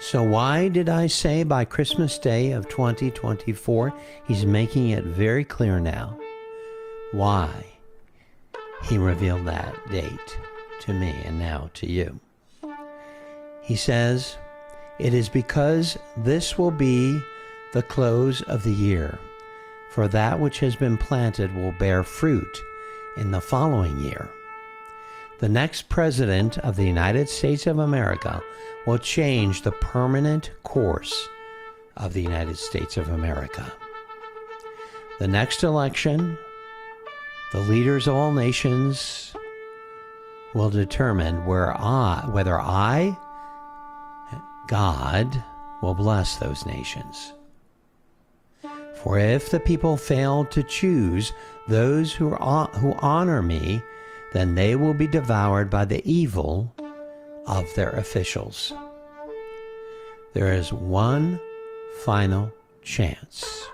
So, 0.00 0.22
why 0.22 0.68
did 0.68 0.88
I 0.88 1.06
say 1.06 1.44
by 1.44 1.64
Christmas 1.64 2.18
Day 2.18 2.52
of 2.52 2.68
2024? 2.68 3.94
He's 4.26 4.44
making 4.44 4.90
it 4.90 5.04
very 5.04 5.44
clear 5.44 5.80
now 5.80 6.18
why 7.12 7.48
he 8.84 8.98
revealed 8.98 9.46
that 9.46 9.74
date 9.90 10.38
to 10.80 10.92
me 10.92 11.14
and 11.24 11.38
now 11.38 11.70
to 11.74 11.90
you. 11.90 12.20
He 13.62 13.76
says, 13.76 14.36
It 14.98 15.12
is 15.14 15.28
because 15.28 15.98
this 16.16 16.56
will 16.56 16.70
be 16.70 17.20
the 17.72 17.82
close 17.82 18.42
of 18.42 18.62
the 18.62 18.72
year, 18.72 19.18
for 19.90 20.06
that 20.08 20.38
which 20.38 20.60
has 20.60 20.76
been 20.76 20.96
planted 20.96 21.54
will 21.54 21.72
bear 21.72 22.04
fruit 22.04 22.62
in 23.16 23.30
the 23.32 23.40
following 23.40 23.98
year. 23.98 24.28
the 25.40 25.48
next 25.48 25.88
president 25.88 26.58
of 26.58 26.76
the 26.76 26.86
United 26.86 27.28
States 27.28 27.66
of 27.66 27.78
America 27.78 28.42
will 28.86 28.98
change 28.98 29.62
the 29.62 29.72
permanent 29.72 30.50
course 30.62 31.28
of 31.96 32.12
the 32.12 32.22
United 32.22 32.56
States 32.56 32.96
of 32.96 33.08
America. 33.08 33.70
The 35.18 35.28
next 35.28 35.62
election, 35.62 36.38
the 37.52 37.60
leaders 37.60 38.06
of 38.06 38.14
all 38.14 38.32
nations 38.32 39.34
will 40.54 40.70
determine 40.70 41.44
where 41.46 41.76
I, 41.78 42.26
whether 42.30 42.58
I, 42.58 43.16
God, 44.68 45.42
will 45.82 45.94
bless 45.94 46.36
those 46.36 46.64
nations. 46.66 47.32
For 49.02 49.18
if 49.18 49.50
the 49.50 49.60
people 49.60 49.96
fail 49.96 50.46
to 50.46 50.62
choose 50.62 51.32
those 51.68 52.12
who, 52.12 52.30
who 52.30 52.94
honor 53.00 53.42
me, 53.42 53.82
then 54.32 54.54
they 54.54 54.76
will 54.76 54.94
be 54.94 55.06
devoured 55.06 55.68
by 55.70 55.84
the 55.84 56.02
evil 56.10 56.74
of 57.46 57.72
their 57.74 57.90
officials. 57.90 58.72
There 60.32 60.52
is 60.52 60.72
one 60.72 61.38
final 62.02 62.50
chance. 62.82 63.68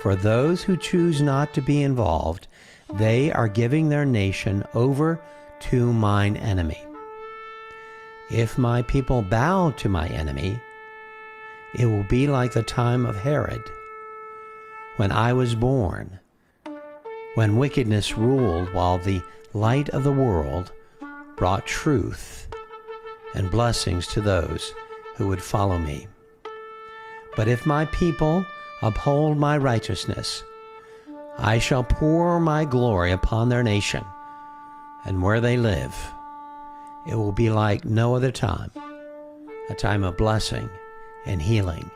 For 0.00 0.16
those 0.16 0.62
who 0.62 0.76
choose 0.76 1.22
not 1.22 1.54
to 1.54 1.62
be 1.62 1.82
involved, 1.82 2.48
they 2.94 3.30
are 3.30 3.48
giving 3.48 3.88
their 3.88 4.04
nation 4.04 4.64
over 4.74 5.20
to 5.60 5.92
mine 5.92 6.36
enemy. 6.36 6.84
If 8.32 8.56
my 8.56 8.80
people 8.80 9.20
bow 9.20 9.72
to 9.72 9.90
my 9.90 10.08
enemy, 10.08 10.58
it 11.74 11.84
will 11.84 12.04
be 12.04 12.26
like 12.26 12.54
the 12.54 12.62
time 12.62 13.04
of 13.04 13.14
Herod, 13.14 13.62
when 14.96 15.12
I 15.12 15.34
was 15.34 15.54
born, 15.54 16.18
when 17.34 17.58
wickedness 17.58 18.16
ruled 18.16 18.72
while 18.72 18.96
the 18.96 19.20
light 19.52 19.90
of 19.90 20.02
the 20.02 20.12
world 20.12 20.72
brought 21.36 21.66
truth 21.66 22.48
and 23.34 23.50
blessings 23.50 24.06
to 24.08 24.22
those 24.22 24.72
who 25.16 25.28
would 25.28 25.42
follow 25.42 25.76
me. 25.76 26.08
But 27.36 27.48
if 27.48 27.66
my 27.66 27.84
people 27.86 28.46
uphold 28.80 29.36
my 29.36 29.58
righteousness, 29.58 30.42
I 31.36 31.58
shall 31.58 31.84
pour 31.84 32.40
my 32.40 32.64
glory 32.64 33.12
upon 33.12 33.50
their 33.50 33.62
nation, 33.62 34.04
and 35.04 35.20
where 35.20 35.42
they 35.42 35.58
live, 35.58 35.94
it 37.06 37.14
will 37.14 37.32
be 37.32 37.50
like 37.50 37.84
no 37.84 38.14
other 38.14 38.30
time, 38.30 38.70
a 39.68 39.74
time 39.74 40.04
of 40.04 40.16
blessing 40.16 40.68
and 41.26 41.42
healing 41.42 41.90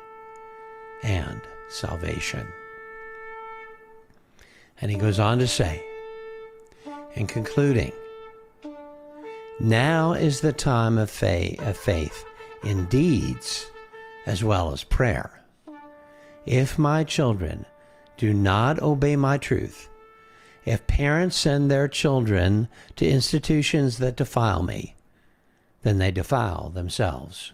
and 1.02 1.40
salvation. 1.68 2.46
And 4.80 4.90
he 4.90 4.96
goes 4.96 5.18
on 5.18 5.38
to 5.38 5.46
say, 5.46 5.82
in 7.14 7.26
concluding, 7.26 7.92
now 9.58 10.12
is 10.12 10.40
the 10.40 10.52
time 10.52 10.98
of 10.98 11.10
faith, 11.10 12.24
in 12.62 12.86
deeds 12.86 13.70
as 14.26 14.42
well 14.42 14.72
as 14.72 14.84
prayer. 14.84 15.40
If 16.44 16.78
my 16.78 17.04
children 17.04 17.64
do 18.16 18.34
not 18.34 18.82
obey 18.82 19.16
my 19.16 19.38
truth, 19.38 19.88
if 20.64 20.86
parents 20.88 21.36
send 21.36 21.70
their 21.70 21.86
children 21.86 22.68
to 22.96 23.08
institutions 23.08 23.98
that 23.98 24.16
defile 24.16 24.64
me, 24.64 24.95
then 25.86 25.98
they 25.98 26.10
defile 26.10 26.70
themselves. 26.70 27.52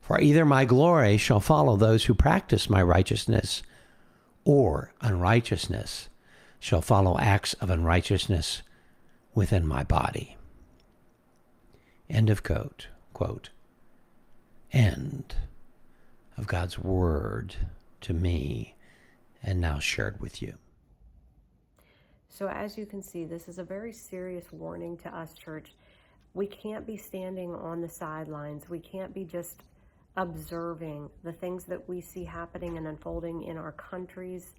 For 0.00 0.20
either 0.20 0.44
my 0.44 0.64
glory 0.64 1.16
shall 1.16 1.40
follow 1.40 1.76
those 1.76 2.04
who 2.04 2.14
practice 2.14 2.70
my 2.70 2.80
righteousness, 2.80 3.64
or 4.44 4.92
unrighteousness 5.00 6.08
shall 6.60 6.80
follow 6.80 7.18
acts 7.18 7.54
of 7.54 7.70
unrighteousness 7.70 8.62
within 9.34 9.66
my 9.66 9.82
body. 9.82 10.36
End 12.08 12.30
of 12.30 12.44
quote. 12.44 12.86
Quote. 13.12 13.50
End 14.72 15.34
of 16.36 16.46
God's 16.46 16.78
word 16.78 17.56
to 18.02 18.12
me 18.12 18.76
and 19.42 19.60
now 19.60 19.80
shared 19.80 20.20
with 20.20 20.40
you. 20.40 20.54
So, 22.28 22.48
as 22.48 22.76
you 22.76 22.84
can 22.86 23.02
see, 23.02 23.24
this 23.24 23.48
is 23.48 23.58
a 23.58 23.64
very 23.64 23.92
serious 23.92 24.52
warning 24.52 24.96
to 24.98 25.16
us, 25.16 25.34
church. 25.34 25.72
We 26.34 26.46
can't 26.46 26.86
be 26.86 26.96
standing 26.96 27.54
on 27.54 27.80
the 27.80 27.88
sidelines. 27.88 28.68
We 28.68 28.80
can't 28.80 29.14
be 29.14 29.24
just 29.24 29.62
observing 30.16 31.10
the 31.22 31.32
things 31.32 31.64
that 31.64 31.88
we 31.88 32.00
see 32.00 32.24
happening 32.24 32.76
and 32.76 32.86
unfolding 32.86 33.44
in 33.44 33.56
our 33.56 33.72
countries, 33.72 34.54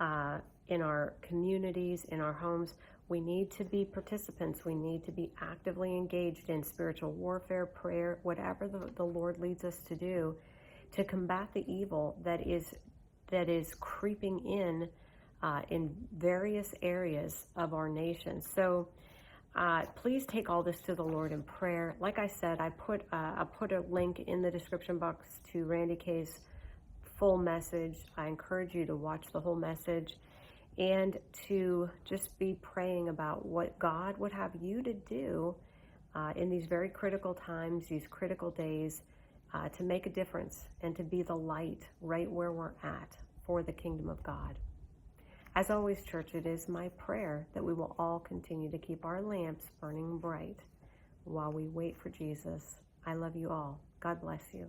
uh, 0.00 0.38
in 0.68 0.82
our 0.82 1.14
communities, 1.22 2.04
in 2.10 2.20
our 2.20 2.32
homes. 2.32 2.74
We 3.08 3.20
need 3.20 3.50
to 3.52 3.64
be 3.64 3.84
participants. 3.84 4.64
We 4.64 4.74
need 4.74 5.04
to 5.04 5.12
be 5.12 5.32
actively 5.40 5.96
engaged 5.96 6.48
in 6.48 6.62
spiritual 6.62 7.12
warfare, 7.12 7.66
prayer, 7.66 8.18
whatever 8.22 8.68
the, 8.68 8.90
the 8.96 9.04
Lord 9.04 9.38
leads 9.38 9.64
us 9.64 9.78
to 9.88 9.96
do 9.96 10.36
to 10.92 11.04
combat 11.04 11.48
the 11.54 11.64
evil 11.72 12.16
that 12.24 12.46
is 12.46 12.74
that 13.30 13.48
is 13.48 13.74
creeping 13.80 14.40
in 14.40 14.88
uh, 15.42 15.62
in 15.70 15.94
various 16.16 16.74
areas 16.82 17.46
of 17.56 17.72
our 17.72 17.88
nation. 17.88 18.42
So 18.42 18.88
uh, 19.54 19.82
please 19.96 20.24
take 20.26 20.48
all 20.48 20.62
this 20.62 20.80
to 20.82 20.94
the 20.94 21.02
Lord 21.02 21.32
in 21.32 21.42
prayer. 21.42 21.96
Like 22.00 22.18
I 22.18 22.26
said, 22.26 22.60
I 22.60 22.70
put 22.70 23.02
uh, 23.12 23.34
I 23.38 23.44
put 23.58 23.72
a 23.72 23.80
link 23.90 24.20
in 24.26 24.42
the 24.42 24.50
description 24.50 24.98
box 24.98 25.40
to 25.52 25.64
Randy 25.64 25.96
Kay's 25.96 26.40
full 27.18 27.36
message. 27.36 27.96
I 28.16 28.28
encourage 28.28 28.74
you 28.74 28.86
to 28.86 28.96
watch 28.96 29.26
the 29.32 29.40
whole 29.40 29.56
message 29.56 30.14
and 30.78 31.18
to 31.48 31.90
just 32.08 32.36
be 32.38 32.56
praying 32.62 33.08
about 33.08 33.44
what 33.44 33.78
God 33.78 34.16
would 34.18 34.32
have 34.32 34.52
you 34.60 34.82
to 34.82 34.94
do 34.94 35.54
uh, 36.14 36.32
in 36.36 36.48
these 36.48 36.66
very 36.66 36.88
critical 36.88 37.34
times, 37.34 37.86
these 37.88 38.06
critical 38.08 38.50
days, 38.50 39.02
uh, 39.52 39.68
to 39.70 39.82
make 39.82 40.06
a 40.06 40.10
difference 40.10 40.68
and 40.82 40.96
to 40.96 41.02
be 41.02 41.22
the 41.22 41.34
light 41.34 41.86
right 42.00 42.30
where 42.30 42.52
we're 42.52 42.72
at 42.82 43.16
for 43.46 43.62
the 43.62 43.72
kingdom 43.72 44.08
of 44.08 44.22
God. 44.22 44.56
As 45.60 45.68
always, 45.68 46.02
church, 46.06 46.34
it 46.34 46.46
is 46.46 46.70
my 46.70 46.88
prayer 46.96 47.46
that 47.52 47.62
we 47.62 47.74
will 47.74 47.94
all 47.98 48.18
continue 48.18 48.70
to 48.70 48.78
keep 48.78 49.04
our 49.04 49.20
lamps 49.20 49.66
burning 49.78 50.16
bright 50.16 50.56
while 51.24 51.52
we 51.52 51.66
wait 51.66 51.98
for 51.98 52.08
Jesus. 52.08 52.78
I 53.04 53.12
love 53.12 53.36
you 53.36 53.50
all. 53.50 53.78
God 54.00 54.22
bless 54.22 54.40
you. 54.54 54.68